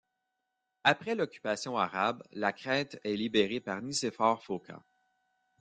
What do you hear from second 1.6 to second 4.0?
arabe, la Crète est libérée par